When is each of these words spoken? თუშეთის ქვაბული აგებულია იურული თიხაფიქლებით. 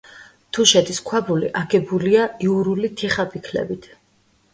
თუშეთის 0.57 1.01
ქვაბული 1.09 1.51
აგებულია 1.59 2.23
იურული 2.47 2.91
თიხაფიქლებით. 3.03 3.87